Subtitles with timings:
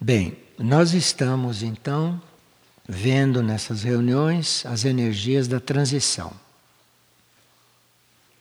[0.00, 2.22] Bem, nós estamos então
[2.88, 6.32] vendo nessas reuniões as energias da transição.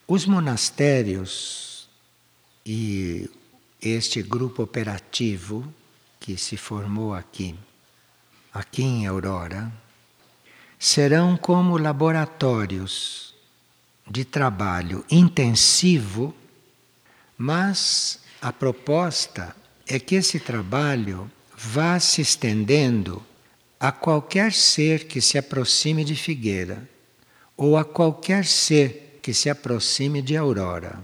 [0.08, 1.90] Os monastérios
[2.64, 3.28] e
[3.82, 5.68] este grupo operativo
[6.20, 7.56] que se formou aqui,
[8.54, 9.74] aqui em Aurora,
[10.78, 13.34] serão como laboratórios
[14.08, 16.36] de trabalho intensivo,
[17.36, 19.56] mas a proposta
[19.88, 23.26] é que esse trabalho vá se estendendo
[23.80, 26.88] a qualquer ser que se aproxime de Figueira
[27.56, 31.02] ou a qualquer ser que se aproxime de Aurora.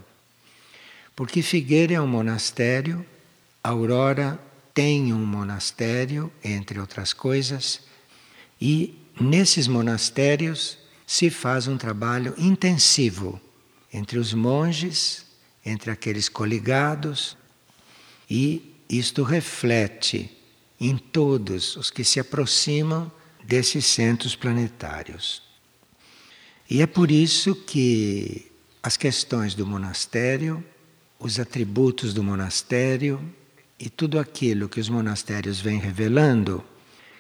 [1.16, 3.04] Porque Figueira é um monastério,
[3.64, 4.40] Aurora
[4.76, 7.82] tem um monastério, entre outras coisas,
[8.62, 13.42] e nesses monastérios se faz um trabalho intensivo
[13.92, 15.26] entre os monges,
[15.66, 17.36] entre aqueles coligados,
[18.30, 20.43] e isto reflete
[20.90, 23.12] em todos os que se aproximam
[23.44, 25.42] desses centros planetários.
[26.70, 30.64] E é por isso que as questões do monastério,
[31.20, 33.22] os atributos do monastério
[33.80, 36.64] e tudo aquilo que os monastérios vêm revelando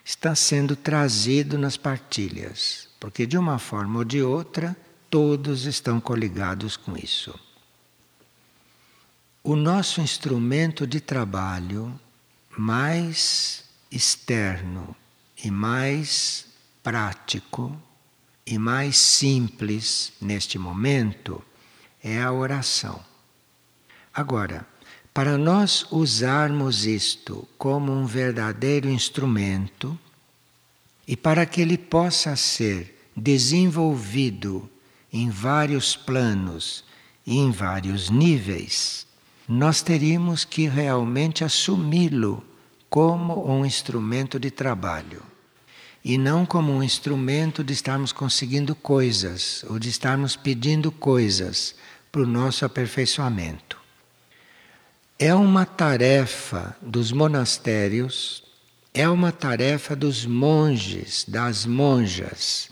[0.03, 4.75] está sendo trazido nas partilhas, porque de uma forma ou de outra
[5.09, 7.37] todos estão coligados com isso.
[9.41, 11.97] O nosso instrumento de trabalho
[12.57, 14.95] mais externo
[15.43, 16.45] e mais
[16.81, 17.75] prático
[18.45, 21.43] e mais simples neste momento
[22.03, 22.99] é a oração.
[24.13, 24.67] Agora,
[25.13, 29.97] para nós usarmos isto como um verdadeiro instrumento
[31.07, 34.69] e para que ele possa ser desenvolvido
[35.11, 36.83] em vários planos
[37.25, 39.05] e em vários níveis,
[39.47, 42.43] nós teríamos que realmente assumi-lo
[42.89, 45.21] como um instrumento de trabalho
[46.03, 51.75] e não como um instrumento de estarmos conseguindo coisas ou de estarmos pedindo coisas
[52.11, 53.77] para o nosso aperfeiçoamento.
[55.17, 58.43] É uma tarefa dos monastérios,
[58.93, 62.69] é uma tarefa dos monges, das monjas,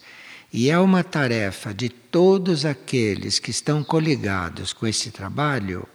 [0.52, 5.88] e é uma tarefa de todos aqueles que estão coligados com esse trabalho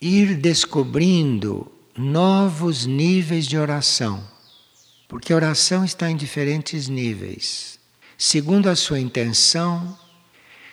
[0.00, 4.26] ir descobrindo novos níveis de oração.
[5.06, 7.78] Porque a oração está em diferentes níveis,
[8.16, 9.98] segundo a sua intenção,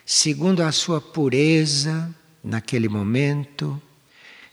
[0.05, 3.81] segundo a sua pureza naquele momento,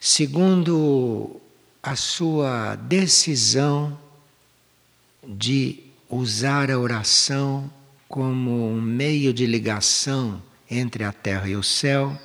[0.00, 1.40] segundo
[1.82, 3.96] a sua decisão
[5.26, 7.70] de usar a oração
[8.08, 12.18] como um meio de ligação entre a terra e o céu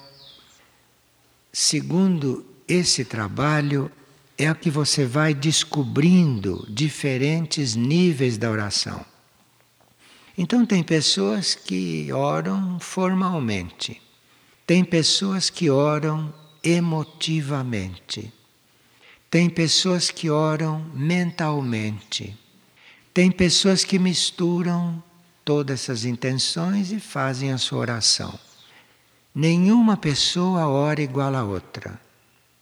[1.51, 3.91] segundo esse trabalho,
[4.37, 9.05] é o que você vai descobrindo diferentes níveis da oração.
[10.37, 14.01] Então, tem pessoas que oram formalmente,
[14.65, 16.33] tem pessoas que oram
[16.63, 18.31] emotivamente,
[19.29, 22.37] tem pessoas que oram mentalmente,
[23.13, 25.03] tem pessoas que misturam
[25.43, 28.39] todas essas intenções e fazem a sua oração.
[29.33, 31.99] Nenhuma pessoa ora igual a outra.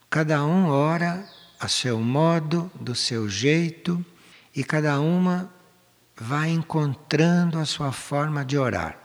[0.10, 1.26] Cada um ora
[1.60, 4.06] a seu modo, do seu jeito,
[4.56, 5.50] e cada uma
[6.16, 8.98] vai encontrando a sua forma de orar,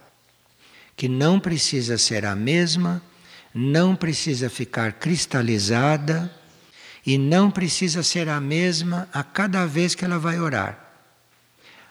[0.97, 3.03] que não precisa ser a mesma,
[3.55, 6.35] não precisa ficar cristalizada
[7.07, 10.79] e não precisa ser a mesma a cada vez que ela vai orar.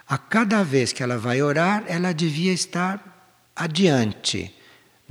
[0.08, 4.53] A cada vez que ela vai orar, ela devia estar adiante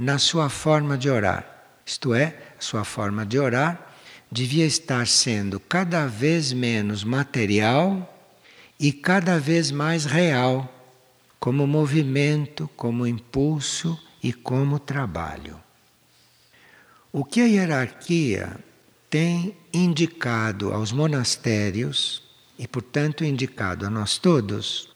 [0.00, 1.44] na sua forma de orar.
[1.84, 3.94] Isto é, a sua forma de orar
[4.32, 8.18] devia estar sendo cada vez menos material
[8.78, 10.74] e cada vez mais real,
[11.38, 15.60] como movimento, como impulso e como trabalho.
[17.12, 18.56] O que a hierarquia
[19.10, 22.22] tem indicado aos monastérios,
[22.58, 24.88] e portanto indicado a nós todos,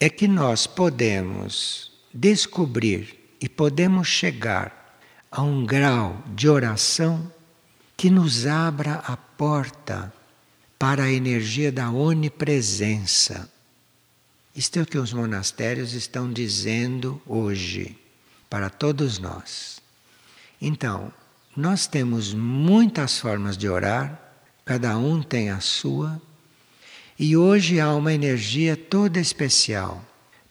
[0.00, 4.96] é que nós podemos descobrir e podemos chegar
[5.30, 7.30] a um grau de oração
[7.94, 10.10] que nos abra a porta
[10.78, 13.46] para a energia da onipresença.
[14.56, 17.98] Isto é o que os monastérios estão dizendo hoje
[18.48, 19.78] para todos nós.
[20.58, 21.12] Então,
[21.54, 24.18] nós temos muitas formas de orar,
[24.64, 26.18] cada um tem a sua,
[27.18, 30.02] e hoje há uma energia toda especial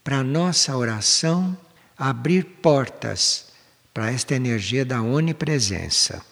[0.04, 1.58] para a nossa oração
[1.98, 3.48] abrir portas
[3.94, 6.24] para esta energia da onipresença.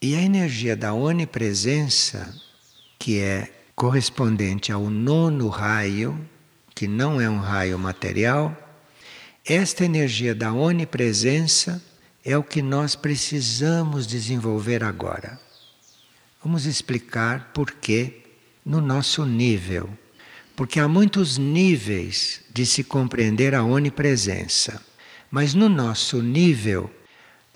[0.00, 2.34] E a energia da onipresença
[2.98, 6.18] que é correspondente ao nono raio,
[6.74, 8.56] que não é um raio material,
[9.44, 11.82] esta energia da onipresença
[12.24, 15.38] é o que nós precisamos desenvolver agora.
[16.42, 18.22] Vamos explicar por que
[18.64, 19.90] no nosso nível.
[20.56, 24.80] Porque há muitos níveis de se compreender a onipresença.
[25.30, 26.90] Mas no nosso nível,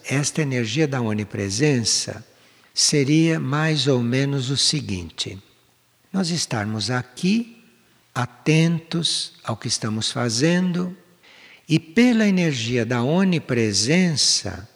[0.05, 2.27] esta energia da onipresença
[2.75, 5.39] seria mais ou menos o seguinte:
[6.13, 7.63] nós estarmos aqui
[8.15, 10.97] atentos ao que estamos fazendo
[11.69, 14.69] e pela energia da onipresença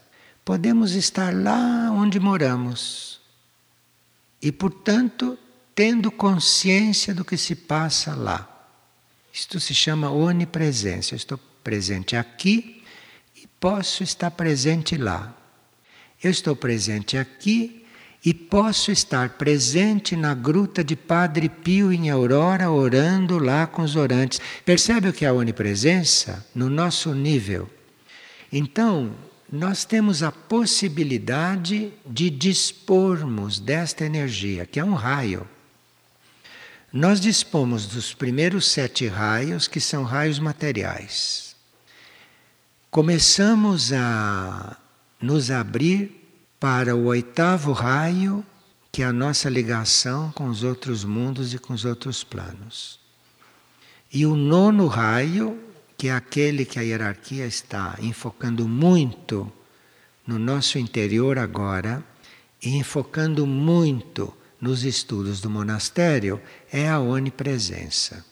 [0.45, 3.21] podemos estar lá onde moramos.
[4.41, 5.39] E portanto,
[5.75, 8.49] tendo consciência do que se passa lá.
[9.33, 11.15] Isto se chama onipresença.
[11.15, 12.83] Eu estou presente aqui
[13.35, 15.35] e posso estar presente lá.
[16.23, 17.85] Eu estou presente aqui
[18.25, 23.97] e posso estar presente na gruta de Padre Pio em Aurora, orando lá com os
[23.97, 24.41] orantes.
[24.65, 26.47] Percebe o que é a onipresença?
[26.55, 27.69] No nosso nível.
[28.53, 29.13] Então,
[29.51, 35.49] nós temos a possibilidade de dispormos desta energia, que é um raio.
[36.93, 41.57] Nós dispomos dos primeiros sete raios, que são raios materiais.
[42.91, 44.77] Começamos a
[45.19, 46.23] nos abrir
[46.61, 48.45] para o oitavo raio,
[48.93, 53.01] que é a nossa ligação com os outros mundos e com os outros planos.
[54.13, 55.59] E o nono raio,
[55.97, 59.51] que é aquele que a hierarquia está enfocando muito
[60.27, 62.05] no nosso interior agora,
[62.63, 66.41] e enfocando muito nos estudos do monastério
[66.73, 68.25] é a onipresença.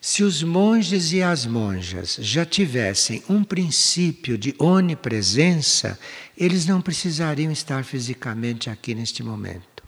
[0.00, 5.96] Se os monges e as monjas já tivessem um princípio de onipresença,
[6.36, 9.84] eles não precisariam estar fisicamente aqui neste momento.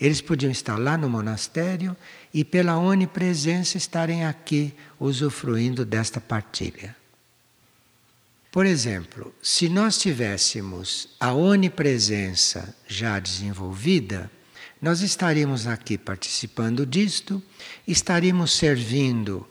[0.00, 1.94] Eles podiam estar lá no monastério
[2.32, 6.96] e, pela onipresença, estarem aqui usufruindo desta partilha.
[8.50, 14.30] Por exemplo, se nós tivéssemos a onipresença já desenvolvida,
[14.80, 17.42] nós estaríamos aqui participando disto,
[17.86, 19.46] estaríamos servindo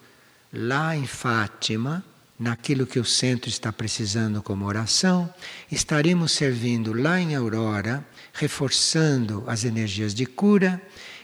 [0.53, 2.03] lá em Fátima,
[2.39, 5.33] naquilo que o centro está precisando como oração,
[5.71, 10.81] estaríamos servindo lá em Aurora, reforçando as energias de cura,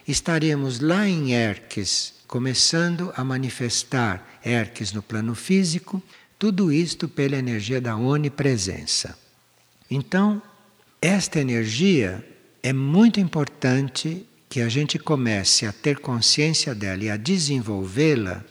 [0.07, 6.01] estaríamos lá em Erques, começando a manifestar Erques no plano físico,
[6.37, 9.17] tudo isto pela energia da onipresença.
[9.89, 10.41] Então,
[10.99, 12.25] esta energia
[12.63, 18.41] é muito importante que a gente comece a ter consciência dela e a desenvolvê-la,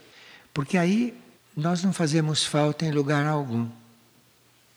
[0.53, 1.15] porque aí
[1.57, 3.67] nós não fazemos falta em lugar algum.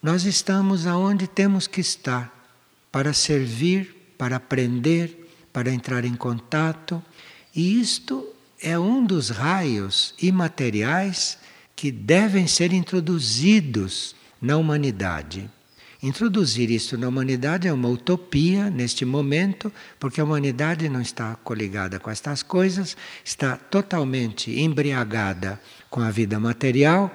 [0.02, 2.34] Nós estamos aonde temos que estar
[2.90, 7.04] para servir, para aprender, para entrar em contato,
[7.54, 8.26] e isto
[8.62, 11.38] é um dos raios imateriais
[11.76, 15.50] que devem ser introduzidos na humanidade.
[16.04, 22.00] Introduzir isso na humanidade é uma utopia neste momento, porque a humanidade não está coligada
[22.00, 25.60] com estas coisas, está totalmente embriagada
[25.90, 27.10] com a vida material,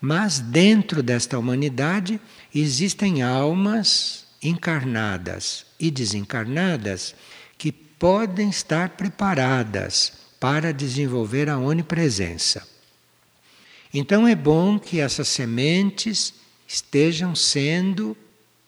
[0.00, 2.20] mas dentro desta humanidade
[2.54, 7.14] existem almas encarnadas e desencarnadas
[7.56, 12.66] que podem estar preparadas para desenvolver a onipresença.
[13.92, 16.34] Então é bom que essas sementes
[16.68, 18.16] estejam sendo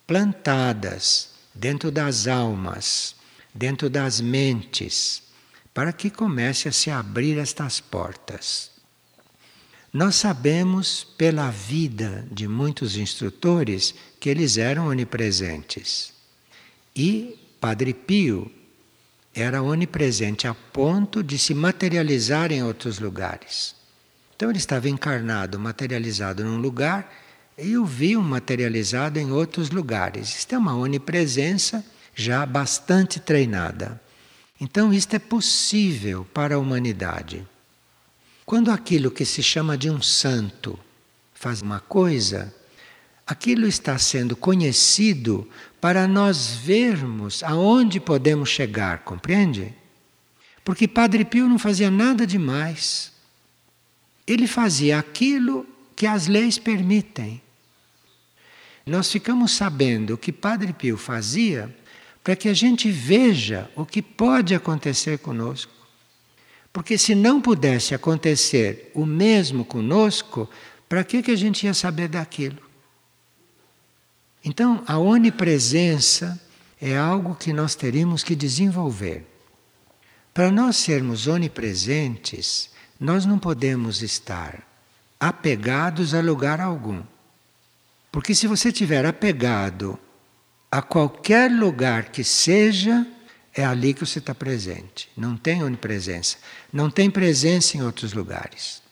[0.08, 3.14] plantadas dentro das almas,
[3.54, 5.22] dentro das mentes,
[5.74, 8.70] para que comece a se abrir estas portas.
[9.92, 16.14] Nós sabemos pela vida de muitos instrutores que eles eram onipresentes.
[16.96, 18.50] E Padre Pio
[19.34, 23.74] era onipresente a ponto de se materializar em outros lugares.
[24.34, 27.27] Então ele estava encarnado, materializado num lugar
[27.58, 30.36] e o viam materializado em outros lugares.
[30.36, 31.84] Isto é uma onipresença
[32.14, 34.00] já bastante treinada.
[34.60, 37.46] Então, isto é possível para a humanidade.
[38.46, 40.78] Quando aquilo que se chama de um santo
[41.34, 42.54] faz uma coisa,
[43.26, 45.48] aquilo está sendo conhecido
[45.80, 49.74] para nós vermos aonde podemos chegar, compreende?
[50.64, 53.12] Porque Padre Pio não fazia nada demais.
[54.26, 57.40] Ele fazia aquilo que as leis permitem.
[58.88, 61.74] Nós ficamos sabendo o que Padre Pio fazia
[62.24, 65.72] para que a gente veja o que pode acontecer conosco.
[66.72, 70.48] Porque se não pudesse acontecer o mesmo conosco,
[70.88, 72.58] para que, que a gente ia saber daquilo?
[74.44, 76.40] Então, a onipresença
[76.80, 79.26] é algo que nós teríamos que desenvolver.
[80.32, 84.66] Para nós sermos onipresentes, nós não podemos estar
[85.20, 87.02] apegados a lugar algum.
[88.18, 89.96] Porque se você estiver apegado
[90.72, 93.06] a qualquer lugar que seja,
[93.54, 95.08] é ali que você está presente.
[95.16, 96.36] Não tem onipresença.
[96.72, 98.82] Não tem presença em outros lugares.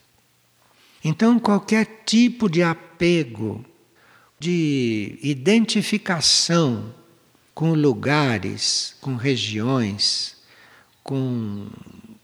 [1.02, 3.64] Então, qualquer tipo de apego,
[4.38, 6.95] de identificação
[7.52, 10.37] com lugares, com regiões,
[11.02, 11.66] com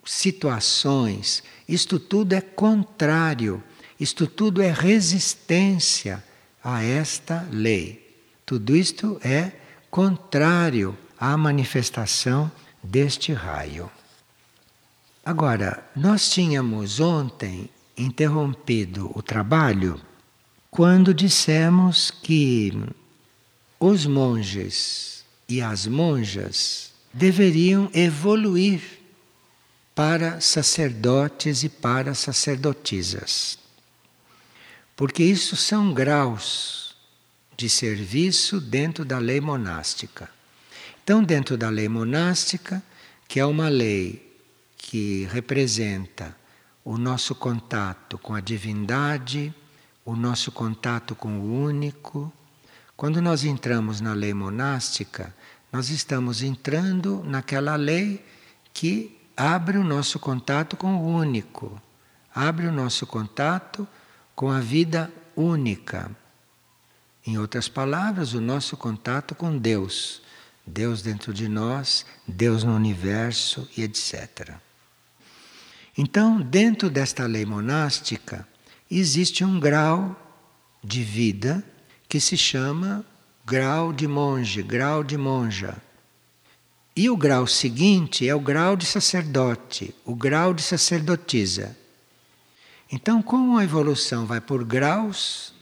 [0.05, 3.61] situações, isto tudo é contrário,
[3.99, 6.23] isto tudo é resistência
[6.63, 8.17] a esta lei.
[8.45, 9.53] Tudo isto é
[9.91, 12.51] contrário à manifestação
[12.83, 13.91] deste raio.
[15.25, 20.01] Agora, nós tínhamos ontem interrompido o trabalho
[20.71, 22.73] quando dissemos que
[23.79, 28.81] os monges e as monjas deveriam evoluir
[29.95, 33.62] para sacerdotes e para sacerdotisas.
[34.97, 36.95] Porque isso são graus
[37.57, 40.29] de serviço dentro da lei monástica.
[41.03, 42.83] Então, dentro da lei monástica,
[43.27, 44.37] que é uma lei
[44.77, 46.37] que representa
[46.85, 49.55] o nosso contato com a divindade,
[50.05, 52.33] o nosso contato com o único.
[52.97, 55.35] Quando nós entramos na lei monástica,
[55.73, 58.25] nós estamos entrando naquela lei
[58.73, 61.81] que abre o nosso contato com o único,
[62.35, 63.89] abre o nosso contato
[64.35, 66.11] com a vida única.
[67.27, 70.23] Em outras palavras, o nosso contato com Deus.
[70.67, 74.57] Deus dentro de nós, Deus no universo e etc.
[75.97, 78.47] Então, dentro desta lei monástica,
[78.91, 80.17] existe um grau
[80.83, 81.65] de vida
[82.09, 83.05] que se chama
[83.45, 85.77] grau de monge, grau de monja.
[86.95, 91.77] E o grau seguinte é o grau de sacerdote, o grau de sacerdotisa.
[92.95, 95.55] Então, como a evolução vai por graus,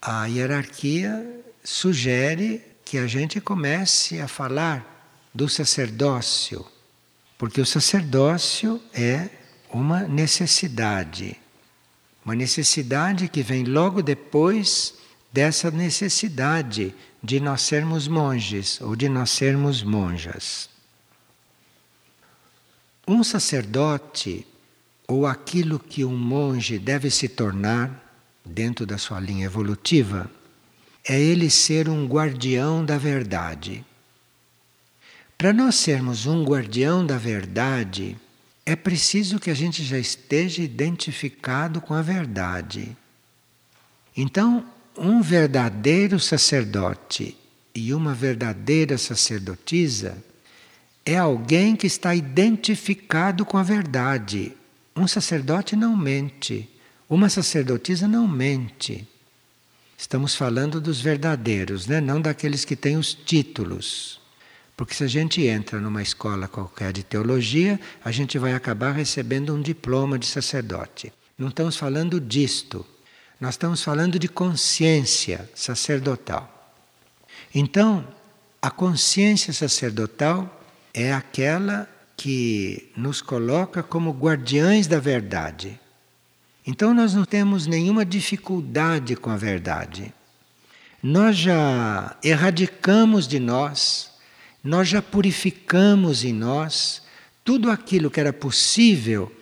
[0.00, 6.64] a hierarquia sugere que a gente comece a falar do sacerdócio,
[7.36, 9.28] porque o sacerdócio é
[9.72, 11.36] uma necessidade.
[12.24, 14.94] Uma necessidade que vem logo depois
[15.32, 20.70] dessa necessidade de nós sermos monges ou de nós sermos monjas.
[23.08, 24.46] Um sacerdote,
[25.12, 28.02] ou aquilo que um monge deve se tornar,
[28.42, 30.30] dentro da sua linha evolutiva,
[31.06, 33.84] é ele ser um guardião da verdade.
[35.36, 38.16] Para nós sermos um guardião da verdade,
[38.64, 42.96] é preciso que a gente já esteja identificado com a verdade.
[44.16, 44.64] Então,
[44.96, 47.36] um verdadeiro sacerdote
[47.74, 50.16] e uma verdadeira sacerdotisa
[51.04, 54.56] é alguém que está identificado com a verdade.
[54.94, 56.68] Um sacerdote não mente,
[57.08, 59.08] uma sacerdotisa não mente.
[59.96, 62.00] Estamos falando dos verdadeiros, né?
[62.00, 64.20] não daqueles que têm os títulos.
[64.76, 69.54] Porque se a gente entra numa escola qualquer de teologia, a gente vai acabar recebendo
[69.54, 71.12] um diploma de sacerdote.
[71.38, 72.84] Não estamos falando disto.
[73.40, 76.74] Nós estamos falando de consciência sacerdotal.
[77.54, 78.06] Então,
[78.60, 81.88] a consciência sacerdotal é aquela
[82.22, 85.78] que nos coloca como guardiães da verdade.
[86.66, 90.14] Então, nós não temos nenhuma dificuldade com a verdade.
[91.02, 94.12] Nós já erradicamos de nós
[94.62, 97.02] nós já purificamos em nós
[97.44, 99.32] tudo aquilo que era possível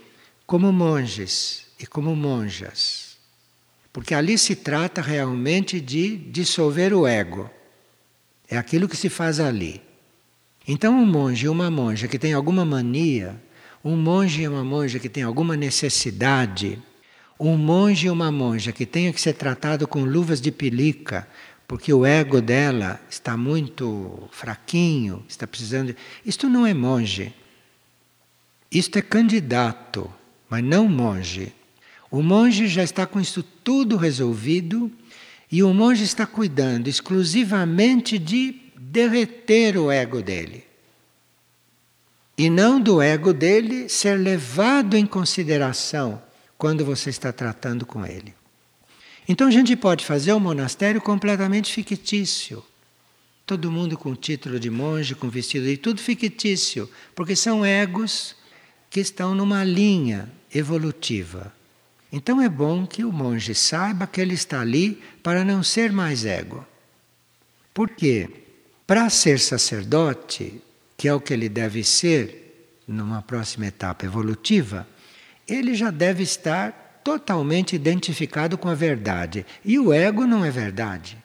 [0.47, 3.19] como monges e como monjas.
[3.93, 7.51] Porque ali se trata realmente de dissolver o ego.
[8.49, 9.83] É aquilo que se faz ali.
[10.73, 13.35] Então, um monge e uma monja que tem alguma mania,
[13.85, 16.81] um monge e uma monja que tem alguma necessidade,
[17.41, 21.27] um monge e uma monja que tenha que ser tratado com luvas de pelica,
[21.67, 25.93] porque o ego dela está muito fraquinho, está precisando.
[26.25, 27.35] Isto não é monge.
[28.71, 30.09] Isto é candidato,
[30.49, 31.53] mas não monge.
[32.13, 34.89] O monge já está com isso tudo resolvido
[35.51, 40.65] e o monge está cuidando exclusivamente de derreter o ego dele.
[42.37, 46.21] E não do ego dele ser levado em consideração
[46.59, 48.35] quando você está tratando com ele.
[49.29, 52.65] Então a gente pode fazer um monastério completamente fictício.
[53.47, 58.35] Todo mundo com título de monge, com vestido e tudo fictício, porque são egos
[58.89, 61.53] que estão numa linha evolutiva.
[62.13, 66.25] Então é bom que o monge saiba que ele está ali para não ser mais
[66.25, 66.67] ego.
[67.73, 68.40] Por quê?
[68.91, 70.61] Para ser sacerdote,
[70.97, 74.85] que é o que ele deve ser numa próxima etapa evolutiva,
[75.47, 79.47] ele já deve estar totalmente identificado com a verdade.
[79.65, 81.17] E o ego não é verdade.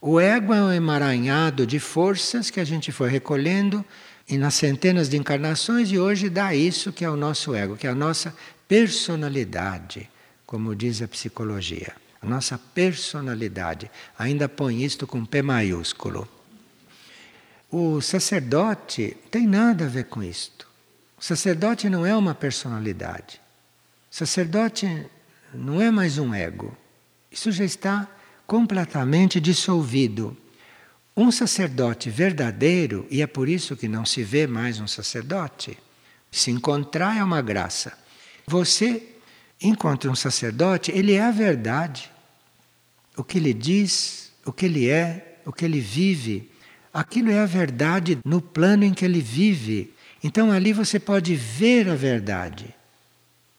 [0.00, 3.84] O ego é um emaranhado de forças que a gente foi recolhendo
[4.28, 7.88] e nas centenas de encarnações e hoje dá isso que é o nosso ego, que
[7.88, 8.32] é a nossa
[8.68, 10.08] personalidade,
[10.46, 11.94] como diz a psicologia.
[12.22, 13.90] A nossa personalidade.
[14.16, 16.28] Ainda põe isto com P maiúsculo.
[17.70, 20.68] O sacerdote tem nada a ver com isto.
[21.18, 23.40] O sacerdote não é uma personalidade.
[24.10, 25.06] O sacerdote
[25.52, 26.76] não é mais um ego.
[27.30, 28.08] Isso já está
[28.46, 30.36] completamente dissolvido.
[31.16, 35.76] Um sacerdote verdadeiro, e é por isso que não se vê mais um sacerdote,
[36.30, 37.98] se encontrar é uma graça.
[38.46, 39.02] Você
[39.60, 42.12] encontra um sacerdote, ele é a verdade.
[43.16, 46.50] O que ele diz, o que ele é, o que ele vive,
[46.96, 49.92] aquilo é a verdade no plano em que ele vive.
[50.24, 52.74] Então ali você pode ver a verdade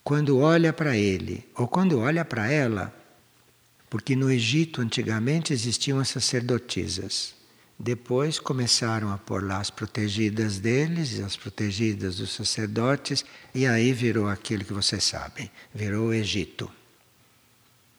[0.03, 2.93] quando olha para ele ou quando olha para ela.
[3.89, 7.35] Porque no Egito antigamente existiam as sacerdotisas.
[7.79, 13.93] Depois começaram a pôr lá as protegidas deles e as protegidas dos sacerdotes, e aí
[13.93, 16.69] virou aquilo que vocês sabem, virou o Egito.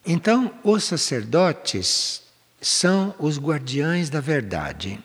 [0.04, 2.23] Então, os sacerdotes
[2.61, 4.99] são os guardiães da verdade.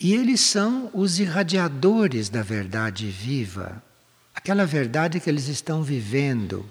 [0.00, 3.82] E eles são os irradiadores da verdade viva,
[4.32, 6.64] aquela verdade que eles estão vivendo.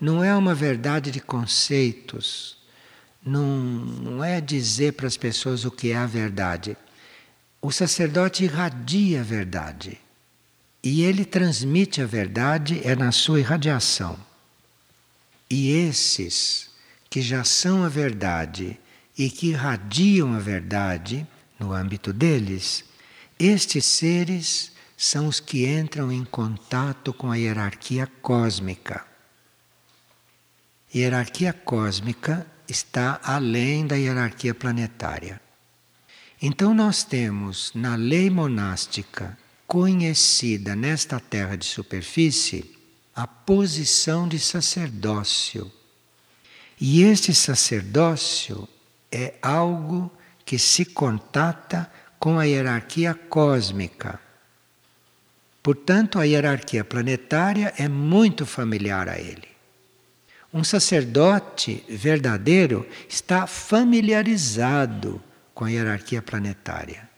[0.00, 2.56] Não é uma verdade de conceitos,
[3.24, 6.76] não, não é dizer para as pessoas o que é a verdade.
[7.60, 10.00] O sacerdote irradia a verdade.
[10.82, 14.18] E ele transmite a verdade é na sua irradiação.
[15.48, 16.70] E esses
[17.08, 18.76] que já são a verdade
[19.16, 21.24] e que irradiam a verdade
[21.62, 22.84] no âmbito deles,
[23.38, 29.04] estes seres são os que entram em contato com a hierarquia cósmica.
[30.92, 35.40] Hierarquia cósmica está além da hierarquia planetária.
[36.40, 42.76] Então, nós temos na lei monástica conhecida nesta terra de superfície
[43.14, 45.70] a posição de sacerdócio.
[46.80, 48.68] E este sacerdócio
[49.10, 50.10] é algo
[50.44, 54.20] que se contata com a hierarquia cósmica.
[55.62, 59.48] Portanto, a hierarquia planetária é muito familiar a ele.
[60.52, 65.22] Um sacerdote verdadeiro está familiarizado
[65.54, 67.08] com a hierarquia planetária.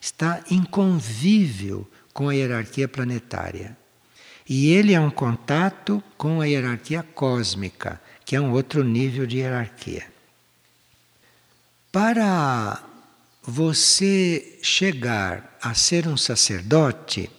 [0.00, 3.76] Está em convívio com a hierarquia planetária.
[4.48, 9.38] E ele é um contato com a hierarquia cósmica, que é um outro nível de
[9.38, 10.04] hierarquia.
[11.92, 12.82] Para
[13.42, 17.30] você chegar a ser um sacerdote,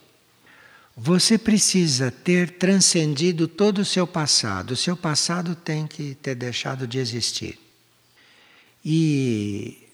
[0.96, 4.72] você precisa ter transcendido todo o seu passado.
[4.72, 7.60] O seu passado tem que ter deixado de existir.
[8.86, 9.89] E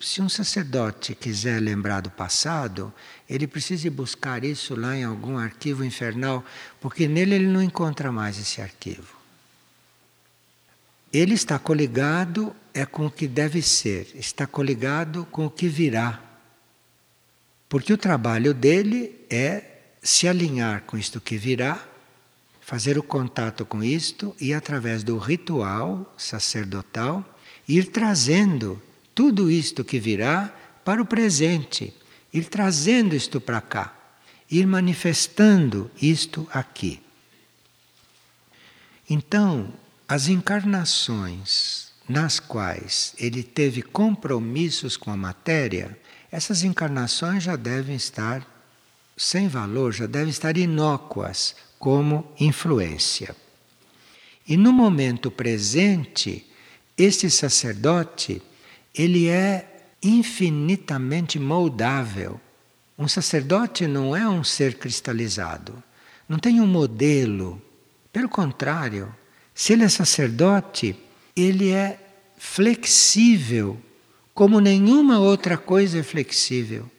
[0.00, 2.92] se um sacerdote quiser lembrar do passado,
[3.30, 6.44] ele precisa buscar isso lá em algum arquivo infernal,
[6.80, 9.14] porque nele ele não encontra mais esse arquivo.
[11.12, 16.22] Ele está coligado é com o que deve ser, está coligado com o que virá.
[17.70, 21.82] Porque o trabalho dele é se alinhar com isto que virá,
[22.60, 27.24] fazer o contato com isto e, através do ritual sacerdotal,
[27.66, 28.80] ir trazendo
[29.14, 31.94] tudo isto que virá para o presente,
[32.30, 33.96] ir trazendo isto para cá,
[34.50, 37.00] ir manifestando isto aqui.
[39.08, 39.72] Então,
[40.06, 45.98] as encarnações nas quais ele teve compromissos com a matéria,
[46.30, 48.46] essas encarnações já devem estar
[49.16, 53.34] sem valor, já devem estar inócuas como influência.
[54.46, 56.46] E no momento presente,
[56.96, 58.40] este sacerdote,
[58.94, 62.40] ele é infinitamente moldável.
[62.98, 65.82] Um sacerdote não é um ser cristalizado,
[66.28, 67.60] não tem um modelo.
[68.12, 69.14] Pelo contrário,
[69.54, 70.96] se ele é sacerdote,
[71.36, 72.00] ele é
[72.38, 73.78] flexível,
[74.32, 76.90] como nenhuma outra coisa é flexível.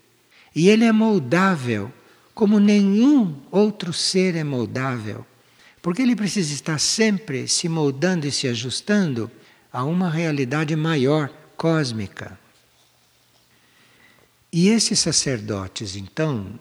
[0.56, 1.92] E ele é moldável
[2.34, 5.26] como nenhum outro ser é moldável,
[5.82, 9.32] porque ele precisa estar sempre se moldando e se ajustando
[9.74, 12.40] a uma realidade maior, cósmica.
[14.54, 16.60] E esses sacerdotes, então,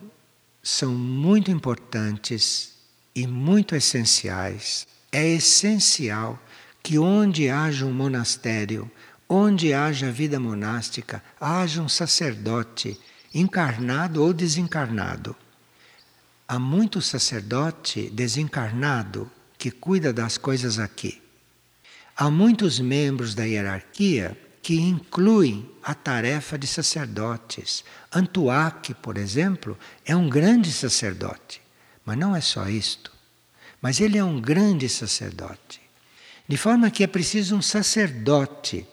[0.63, 2.73] são muito importantes
[3.15, 4.87] e muito essenciais.
[5.11, 6.39] É essencial
[6.87, 8.89] que onde haja um monastério,
[9.27, 12.97] onde haja vida monástica, haja um sacerdote,
[13.33, 15.35] encarnado ou desencarnado.
[16.47, 21.21] há muito sacerdote desencarnado que cuida das coisas aqui.
[22.15, 27.83] Há muitos membros da hierarquia que incluem a tarefa de sacerdotes.
[28.13, 31.61] Antuac, por exemplo, é um grande sacerdote,
[32.05, 33.11] mas não é só isto.
[33.81, 35.85] Mas ele é um grande sacerdote.
[36.47, 38.87] De forma que é preciso um sacerdote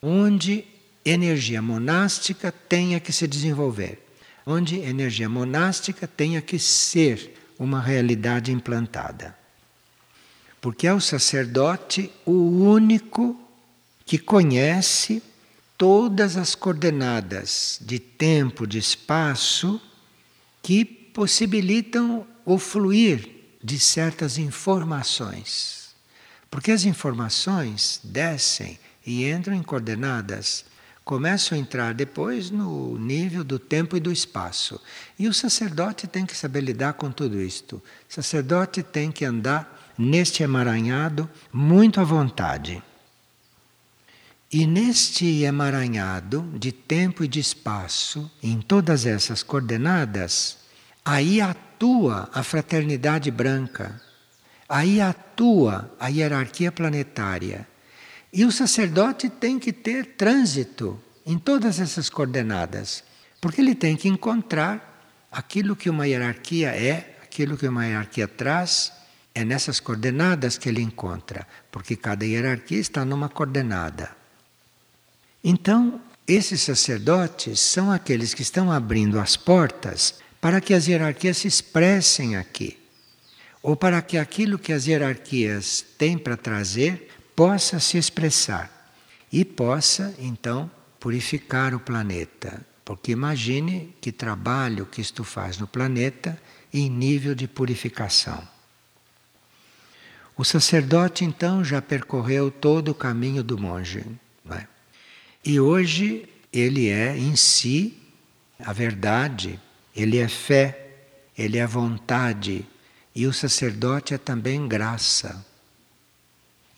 [0.00, 0.64] onde
[1.04, 3.98] energia monástica tenha que se desenvolver,
[4.46, 9.36] onde energia monástica tenha que ser uma realidade implantada.
[10.60, 13.38] Porque é o sacerdote o único
[14.06, 15.22] que conhece
[15.76, 19.80] todas as coordenadas de tempo, de espaço
[20.62, 23.28] que possibilitam o fluir
[23.62, 25.83] de certas informações.
[26.54, 30.64] Porque as informações descem e entram em coordenadas,
[31.04, 34.80] começam a entrar depois no nível do tempo e do espaço.
[35.18, 37.82] E o sacerdote tem que saber lidar com tudo isto.
[38.08, 42.80] O sacerdote tem que andar neste emaranhado muito à vontade.
[44.52, 50.58] E neste emaranhado de tempo e de espaço, em todas essas coordenadas,
[51.04, 54.00] aí atua a fraternidade branca,
[54.74, 57.64] aí atua a hierarquia planetária.
[58.32, 63.04] E o sacerdote tem que ter trânsito em todas essas coordenadas,
[63.40, 68.92] porque ele tem que encontrar aquilo que uma hierarquia é, aquilo que uma hierarquia traz,
[69.32, 74.10] é nessas coordenadas que ele encontra, porque cada hierarquia está numa coordenada.
[75.44, 81.46] Então, esses sacerdotes são aqueles que estão abrindo as portas para que as hierarquias se
[81.46, 82.83] expressem aqui,
[83.64, 88.70] ou para que aquilo que as hierarquias têm para trazer possa se expressar
[89.32, 92.60] e possa, então, purificar o planeta.
[92.84, 96.38] Porque imagine que trabalho que isto faz no planeta
[96.74, 98.46] em nível de purificação.
[100.36, 104.04] O sacerdote, então, já percorreu todo o caminho do monge.
[104.50, 104.66] É?
[105.42, 107.96] E hoje ele é em si
[108.58, 109.58] a verdade,
[109.96, 110.90] ele é fé,
[111.36, 112.66] ele é vontade,
[113.14, 115.44] e o sacerdote é também graça.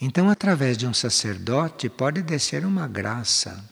[0.00, 3.64] Então, através de um sacerdote, pode descer uma graça.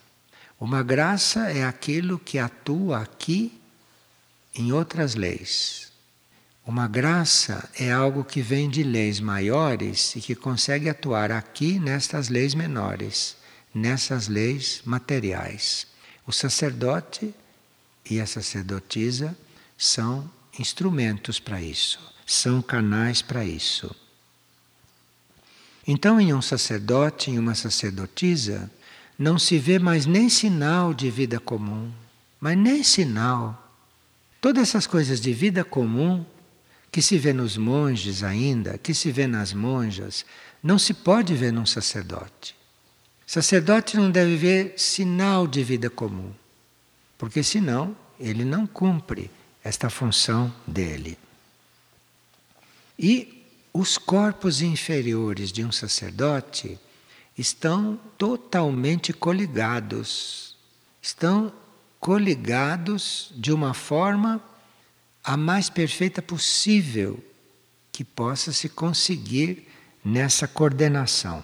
[0.58, 3.60] Uma graça é aquilo que atua aqui
[4.54, 5.92] em outras leis.
[6.66, 12.30] Uma graça é algo que vem de leis maiores e que consegue atuar aqui nestas
[12.30, 13.36] leis menores
[13.74, 15.86] nessas leis materiais.
[16.26, 17.34] O sacerdote
[18.08, 19.36] e a sacerdotisa
[19.76, 23.94] são instrumentos para isso, são canais para isso.
[25.86, 28.70] Então, em um sacerdote, em uma sacerdotisa,
[29.18, 31.92] não se vê mais nem sinal de vida comum,
[32.40, 33.60] mas nem sinal.
[34.40, 36.24] Todas essas coisas de vida comum
[36.90, 40.24] que se vê nos monges ainda, que se vê nas monjas,
[40.62, 42.54] não se pode ver num sacerdote.
[43.26, 46.32] Sacerdote não deve ver sinal de vida comum,
[47.18, 49.30] porque senão ele não cumpre
[49.62, 51.18] esta função dele.
[52.98, 56.78] E os corpos inferiores de um sacerdote
[57.36, 60.56] estão totalmente coligados.
[61.02, 61.52] Estão
[61.98, 64.42] coligados de uma forma
[65.22, 67.22] a mais perfeita possível
[67.90, 69.66] que possa se conseguir
[70.04, 71.42] nessa coordenação.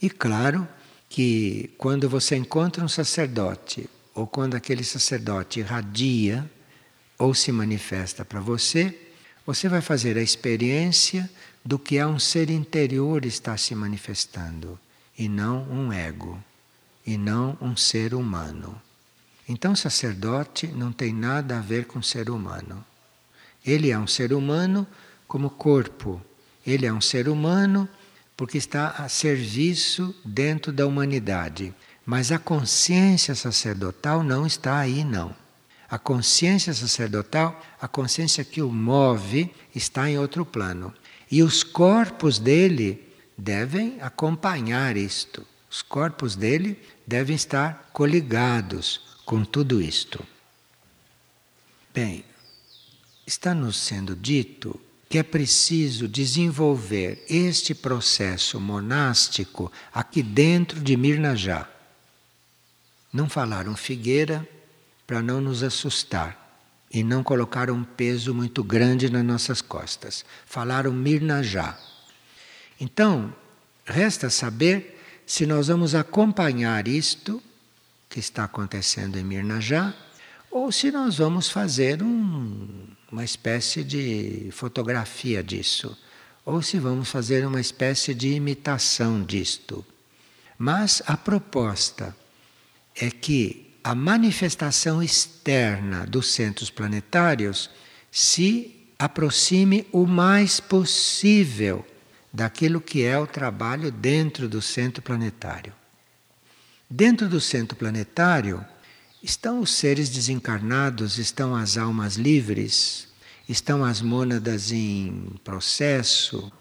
[0.00, 0.68] E claro,
[1.12, 6.50] que quando você encontra um sacerdote, ou quando aquele sacerdote irradia
[7.18, 8.98] ou se manifesta para você,
[9.46, 11.28] você vai fazer a experiência
[11.64, 14.78] do que é um ser interior está se manifestando,
[15.18, 16.42] e não um ego,
[17.06, 18.80] e não um ser humano.
[19.48, 22.84] Então, sacerdote não tem nada a ver com ser humano.
[23.64, 24.86] Ele é um ser humano
[25.26, 26.20] como corpo,
[26.66, 27.88] ele é um ser humano
[28.36, 31.74] porque está a serviço dentro da humanidade.
[32.04, 35.34] Mas a consciência sacerdotal não está aí, não.
[35.92, 40.90] A consciência sacerdotal, a consciência que o move, está em outro plano.
[41.30, 45.46] E os corpos dele devem acompanhar isto.
[45.70, 50.24] Os corpos dele devem estar coligados com tudo isto.
[51.92, 52.24] Bem,
[53.26, 61.68] está nos sendo dito que é preciso desenvolver este processo monástico aqui dentro de Mirnajá.
[63.12, 64.48] Não falaram figueira
[65.12, 66.56] para não nos assustar
[66.90, 70.24] e não colocar um peso muito grande nas nossas costas.
[70.46, 71.78] Falaram Mirnajá.
[72.80, 73.30] Então,
[73.84, 77.42] resta saber se nós vamos acompanhar isto
[78.08, 79.92] que está acontecendo em Mirnajá
[80.50, 85.94] ou se nós vamos fazer um uma espécie de fotografia disso,
[86.42, 89.84] ou se vamos fazer uma espécie de imitação disto.
[90.56, 92.16] Mas a proposta
[92.96, 97.68] é que a manifestação externa dos centros planetários
[98.10, 101.84] se aproxime o mais possível
[102.32, 105.72] daquilo que é o trabalho dentro do centro planetário.
[106.88, 108.64] Dentro do centro planetário
[109.22, 113.08] estão os seres desencarnados, estão as almas livres,
[113.48, 116.52] estão as mônadas em processo.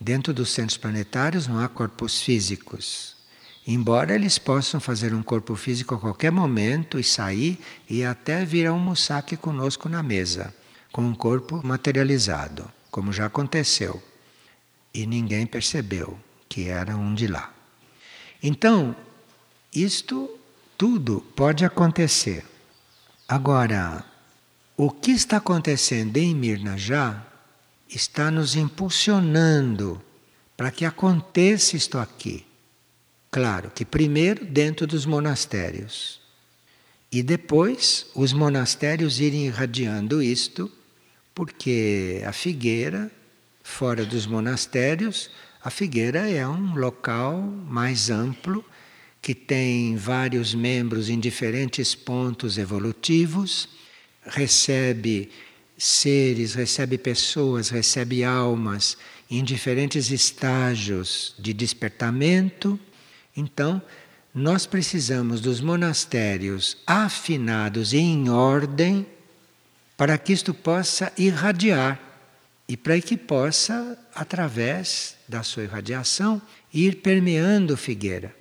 [0.00, 3.15] Dentro dos centros planetários não há corpos físicos.
[3.66, 7.58] Embora eles possam fazer um corpo físico a qualquer momento e sair
[7.90, 10.54] e até vir almoçar aqui conosco na mesa
[10.92, 14.00] com um corpo materializado, como já aconteceu.
[14.94, 17.52] E ninguém percebeu que era um de lá.
[18.42, 18.94] Então,
[19.74, 20.30] isto
[20.78, 22.46] tudo pode acontecer.
[23.28, 24.04] Agora,
[24.76, 27.26] o que está acontecendo em Mirna já
[27.88, 30.00] está nos impulsionando
[30.56, 32.46] para que aconteça isto aqui.
[33.36, 36.22] Claro que primeiro dentro dos monastérios
[37.12, 40.72] e depois os monastérios irem irradiando isto
[41.34, 43.12] porque a figueira,
[43.62, 45.28] fora dos monastérios,
[45.62, 48.64] a figueira é um local mais amplo
[49.20, 53.68] que tem vários membros em diferentes pontos evolutivos,
[54.24, 55.30] recebe
[55.76, 58.96] seres, recebe pessoas, recebe almas
[59.30, 62.80] em diferentes estágios de despertamento.
[63.36, 63.82] Então,
[64.34, 69.06] nós precisamos dos monastérios afinados e em ordem
[69.96, 72.00] para que isto possa irradiar
[72.68, 76.40] e para que possa, através da sua irradiação,
[76.72, 78.34] ir permeando Figueira,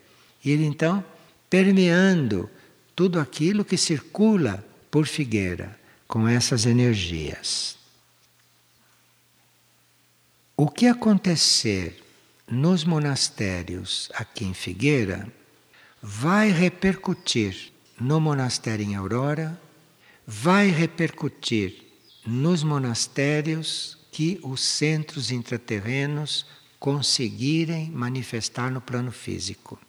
[0.44, 1.04] ir então
[1.50, 2.50] permeando
[2.96, 7.78] tudo aquilo que circula por Figueira com essas energias.
[10.58, 12.02] O que acontecer
[12.50, 15.28] nos monastérios aqui em Figueira
[16.02, 19.60] vai repercutir no monastério em Aurora,
[20.28, 21.84] vai repercutir
[22.26, 26.46] nos monastérios que os centros intraterrenos
[26.80, 29.80] conseguirem manifestar no plano físico.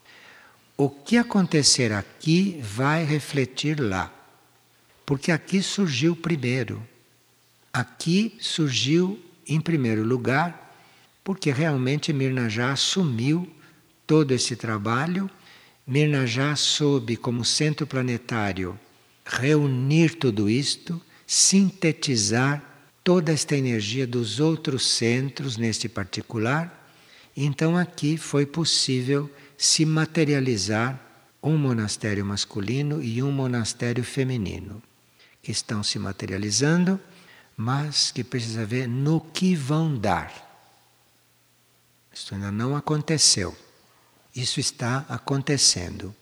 [0.76, 4.12] O que acontecer aqui vai refletir lá,
[5.04, 6.82] porque aqui surgiu primeiro.
[7.72, 10.65] Aqui surgiu em primeiro lugar,
[11.26, 13.50] porque realmente Mirna já assumiu
[14.06, 15.28] todo esse trabalho.
[15.84, 18.78] Mirna já soube, como centro planetário,
[19.24, 22.62] reunir tudo isto, sintetizar
[23.02, 26.88] toda esta energia dos outros centros neste particular.
[27.36, 30.96] Então aqui foi possível se materializar
[31.42, 34.80] um monastério masculino e um monastério feminino,
[35.42, 37.00] que estão se materializando,
[37.56, 40.45] mas que precisa ver no que vão dar.
[42.16, 43.54] Isso ainda não aconteceu.
[44.34, 46.16] Isso está acontecendo.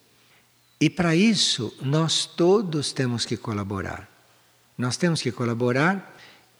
[0.80, 4.08] E para isso, nós todos temos que colaborar.
[4.76, 6.12] Nós temos que colaborar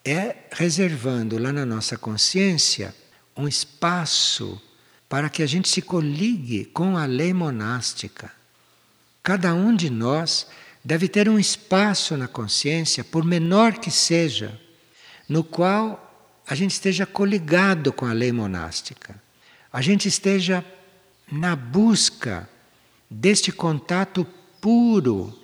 [0.04, 2.94] é reservando lá na nossa consciência
[3.36, 4.62] um espaço
[5.08, 8.30] para que a gente se coligue com a lei monástica.
[9.20, 10.46] Cada um de nós
[10.84, 14.60] deve ter um espaço na consciência, por menor que seja,
[15.28, 19.23] no qual a gente esteja coligado com a lei monástica.
[19.74, 20.64] A gente esteja
[21.32, 22.48] na busca
[23.10, 24.24] deste contato
[24.60, 25.36] puro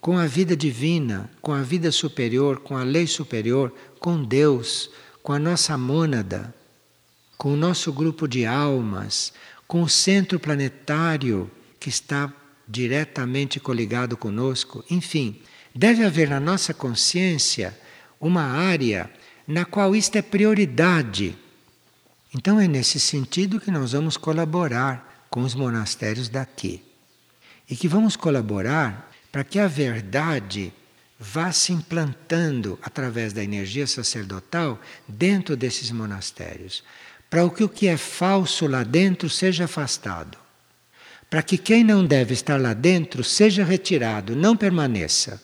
[0.00, 3.70] com a vida divina, com a vida superior, com a lei superior,
[4.00, 4.88] com Deus,
[5.22, 6.54] com a nossa mônada,
[7.36, 9.34] com o nosso grupo de almas,
[9.68, 12.32] com o centro planetário que está
[12.66, 15.42] diretamente coligado conosco, enfim,
[15.74, 17.78] deve haver na nossa consciência
[18.18, 19.10] uma área
[19.46, 21.36] na qual isto é prioridade.
[22.34, 26.82] Então é nesse sentido que nós vamos colaborar com os monastérios daqui
[27.70, 30.72] e que vamos colaborar para que a verdade
[31.18, 36.82] vá se implantando através da energia sacerdotal dentro desses monastérios,
[37.30, 40.36] para que o que é falso lá dentro seja afastado,
[41.30, 45.42] para que quem não deve estar lá dentro seja retirado, não permaneça,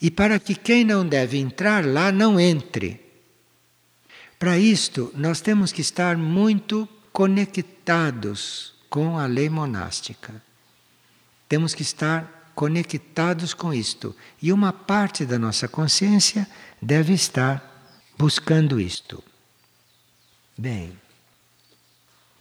[0.00, 3.00] e para que quem não deve entrar lá não entre.
[4.42, 10.42] Para isto, nós temos que estar muito conectados com a lei monástica.
[11.48, 14.16] Temos que estar conectados com isto.
[14.42, 16.44] E uma parte da nossa consciência
[16.82, 19.22] deve estar buscando isto.
[20.58, 20.98] Bem,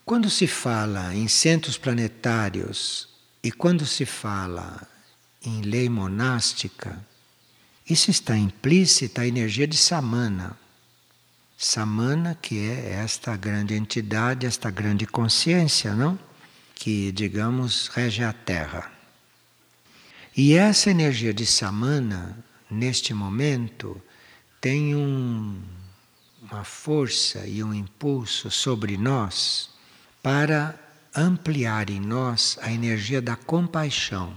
[0.04, 3.10] quando se fala em centros planetários
[3.44, 4.88] e quando se fala
[5.46, 7.00] em lei monástica,
[7.88, 10.58] Isso está implícita a energia de Samana.
[11.64, 16.18] Samana, que é esta grande entidade, esta grande consciência, não?
[16.74, 18.92] Que, digamos, rege a Terra.
[20.36, 22.36] E essa energia de Samana,
[22.68, 24.02] neste momento,
[24.60, 25.62] tem um,
[26.42, 29.70] uma força e um impulso sobre nós
[30.24, 30.74] para
[31.16, 34.36] ampliar em nós a energia da compaixão.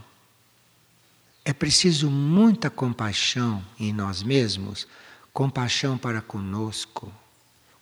[1.42, 4.86] É preciso muita compaixão em nós mesmos
[5.34, 7.12] compaixão para conosco,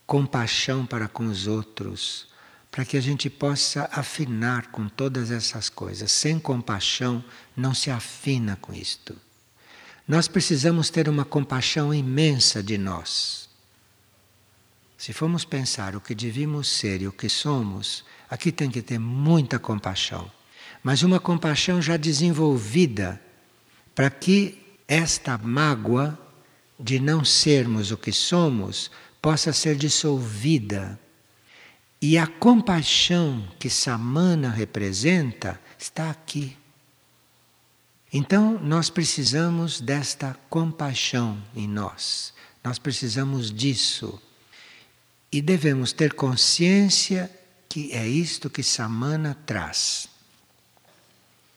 [0.06, 2.26] compaixão para com os outros,
[2.70, 6.10] para que a gente possa afinar com todas essas coisas.
[6.10, 7.22] Sem compaixão,
[7.54, 9.14] não se afina com isto.
[10.08, 13.50] Nós precisamos ter uma compaixão imensa de nós.
[14.96, 18.98] Se formos pensar o que devíamos ser e o que somos, aqui tem que ter
[18.98, 20.32] muita compaixão.
[20.82, 23.20] Mas uma compaixão já desenvolvida,
[23.94, 26.18] para que esta mágoa
[26.82, 28.90] de não sermos o que somos
[29.22, 30.98] possa ser dissolvida.
[32.00, 36.56] E a compaixão que Samana representa está aqui.
[38.12, 42.34] Então, nós precisamos desta compaixão em nós.
[42.62, 44.20] Nós precisamos disso.
[45.30, 47.30] E devemos ter consciência
[47.68, 50.08] que é isto que Samana traz.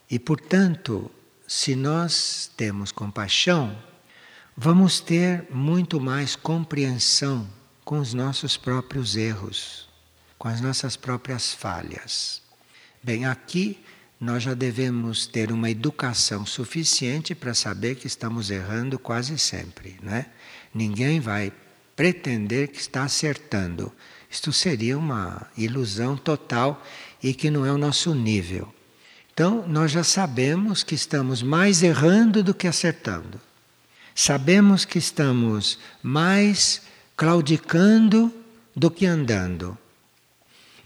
[0.10, 1.12] E, portanto,
[1.48, 3.76] se nós temos compaixão,
[4.58, 7.48] vamos ter muito mais compreensão
[7.84, 9.90] com os nossos próprios erros,
[10.38, 12.42] com as nossas próprias falhas.
[13.04, 13.84] Bem, aqui
[14.20, 20.28] nós já devemos ter uma educação suficiente para saber que estamos errando quase sempre, né?
[20.74, 21.52] Ninguém vai
[21.96, 23.92] pretender que está acertando.
[24.30, 26.82] Isto seria uma ilusão total
[27.22, 28.74] e que não é o nosso nível.
[29.34, 33.40] Então, nós já sabemos que estamos mais errando do que acertando.
[34.18, 36.82] Sabemos que estamos mais
[37.18, 38.34] claudicando
[38.74, 39.78] do que andando.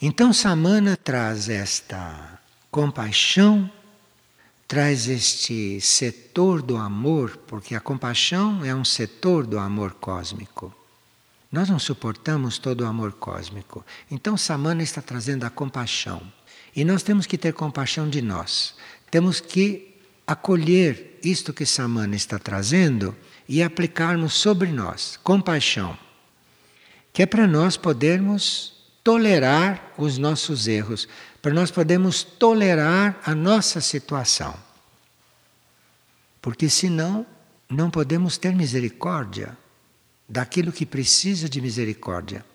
[0.01, 2.39] Então, Samana traz esta
[2.71, 3.69] compaixão,
[4.67, 10.73] traz este setor do amor, porque a compaixão é um setor do amor cósmico.
[11.51, 13.85] Nós não suportamos todo o amor cósmico.
[14.09, 16.21] Então, Samana está trazendo a compaixão.
[16.75, 18.73] E nós temos que ter compaixão de nós.
[19.11, 19.88] Temos que
[20.29, 23.15] acolher isto que Samana está trazendo
[23.47, 25.97] e aplicarmos sobre nós compaixão,
[27.11, 31.07] que é para nós podermos tolerar os nossos erros,
[31.41, 34.53] para nós podermos tolerar a nossa situação.
[36.39, 37.25] Porque senão
[37.67, 39.57] não podemos ter misericórdia
[40.27, 42.45] daquilo que precisa de misericórdia.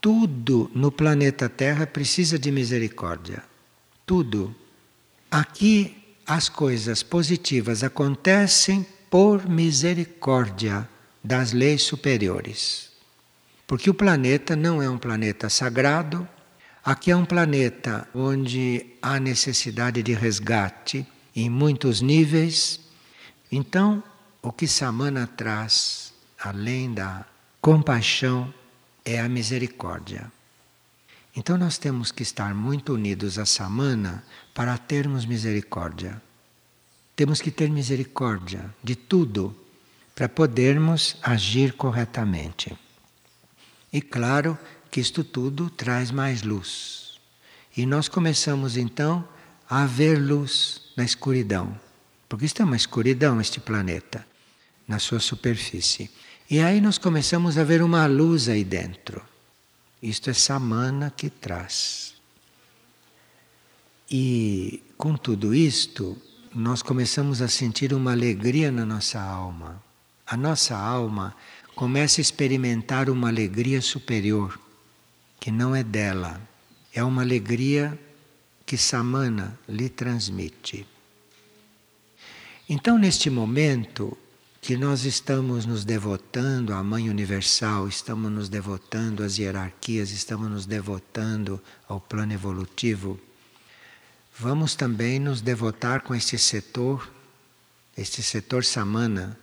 [0.00, 3.44] Tudo no planeta Terra precisa de misericórdia.
[4.04, 4.52] Tudo.
[5.30, 10.88] Aqui as coisas positivas acontecem por misericórdia
[11.22, 12.90] das leis superiores.
[13.66, 16.26] Porque o planeta não é um planeta sagrado,
[16.84, 22.80] aqui é um planeta onde há necessidade de resgate em muitos níveis.
[23.50, 24.02] Então,
[24.42, 27.24] o que Samana traz, além da
[27.60, 28.52] compaixão,
[29.04, 30.30] é a misericórdia.
[31.34, 34.22] Então nós temos que estar muito unidos a Samana
[34.54, 36.20] para termos misericórdia.
[37.16, 39.56] Temos que ter misericórdia de tudo
[40.14, 42.76] para podermos agir corretamente.
[43.92, 44.58] E claro
[44.90, 47.20] que isto tudo traz mais luz.
[47.76, 49.26] E nós começamos então
[49.68, 51.78] a ver luz na escuridão.
[52.28, 54.26] Porque isto é uma escuridão, este planeta,
[54.86, 56.10] na sua superfície.
[56.48, 59.22] E aí nós começamos a ver uma luz aí dentro.
[60.02, 62.11] Isto é Samana que traz.
[64.14, 66.18] E com tudo isto,
[66.54, 69.82] nós começamos a sentir uma alegria na nossa alma.
[70.26, 71.34] A nossa alma
[71.74, 74.60] começa a experimentar uma alegria superior,
[75.40, 76.38] que não é dela.
[76.92, 77.98] É uma alegria
[78.66, 80.86] que Samana lhe transmite.
[82.68, 84.14] Então, neste momento,
[84.60, 90.66] que nós estamos nos devotando à Mãe Universal, estamos nos devotando às hierarquias, estamos nos
[90.66, 91.58] devotando
[91.88, 93.18] ao plano evolutivo,
[94.38, 97.12] vamos também nos devotar com este setor,
[97.96, 99.38] este setor samana,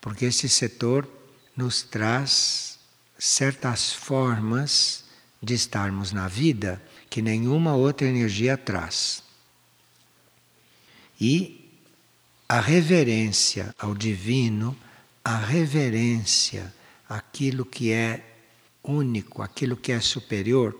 [0.00, 1.08] porque este setor
[1.56, 2.78] nos traz
[3.18, 5.04] certas formas
[5.42, 9.22] de estarmos na vida que nenhuma outra energia traz.
[11.20, 11.70] E
[12.48, 14.76] a reverência ao divino,
[15.24, 16.72] a reverência
[17.08, 18.36] àquilo que é
[18.82, 20.78] único, aquilo que é superior,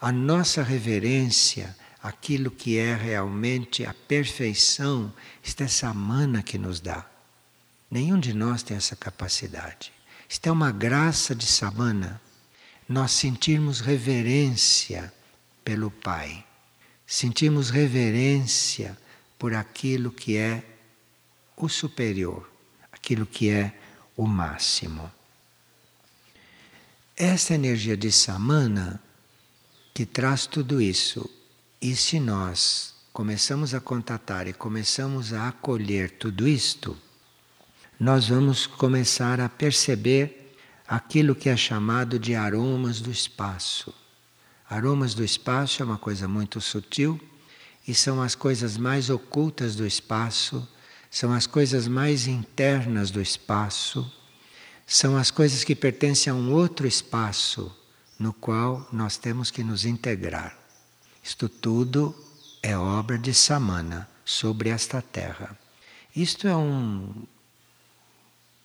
[0.00, 1.74] a nossa reverência
[2.06, 7.04] aquilo que é realmente a perfeição, isto é Samana que nos dá.
[7.90, 9.92] Nenhum de nós tem essa capacidade.
[10.28, 12.20] Isto é uma graça de Samana.
[12.88, 15.12] Nós sentirmos reverência
[15.64, 16.44] pelo Pai,
[17.04, 18.96] sentimos reverência
[19.36, 20.62] por aquilo que é
[21.56, 22.48] o superior,
[22.92, 23.76] aquilo que é
[24.16, 25.10] o máximo.
[27.16, 29.02] Essa energia de Samana
[29.92, 31.28] que traz tudo isso.
[31.86, 36.98] E se nós começamos a contatar e começamos a acolher tudo isto,
[38.00, 40.56] nós vamos começar a perceber
[40.88, 43.94] aquilo que é chamado de aromas do espaço.
[44.68, 47.20] Aromas do espaço é uma coisa muito sutil
[47.86, 50.68] e são as coisas mais ocultas do espaço,
[51.08, 54.12] são as coisas mais internas do espaço,
[54.84, 57.72] são as coisas que pertencem a um outro espaço
[58.18, 60.65] no qual nós temos que nos integrar.
[61.26, 62.14] Isto tudo
[62.62, 65.58] é obra de Samana sobre esta terra.
[66.14, 67.12] Isto é um,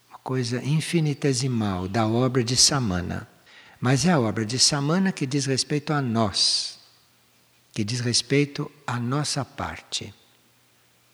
[0.08, 3.28] uma coisa infinitesimal da obra de Samana.
[3.80, 6.78] Mas é a obra de Samana que diz respeito a nós,
[7.74, 10.14] que diz respeito à nossa parte.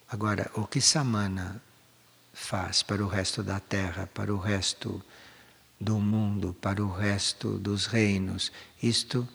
[0.09, 1.61] Agora, o que Samana
[2.33, 5.01] faz para o resto da terra, para o resto
[5.79, 8.51] do mundo, para o resto dos reinos,
[8.83, 9.25] isto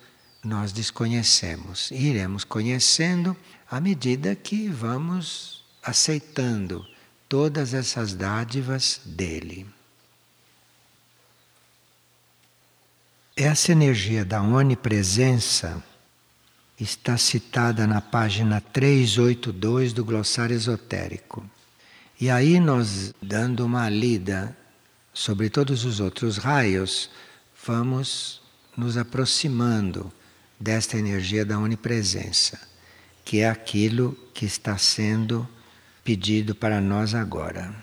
[0.44, 1.90] nós desconhecemos.
[1.90, 3.36] E iremos conhecendo
[3.70, 6.86] à medida que vamos aceitando
[7.28, 9.66] todas essas dádivas dele.
[13.36, 15.82] Essa energia da onipresença
[16.78, 21.48] está citada na página 382 do glossário esotérico.
[22.20, 24.56] E aí nós, dando uma lida
[25.14, 27.10] sobre todos os outros raios,
[27.66, 28.42] vamos
[28.76, 30.12] nos aproximando
[30.62, 32.56] desta energia da onipresença,
[33.24, 35.46] que é aquilo que está sendo
[36.04, 37.74] pedido para nós agora.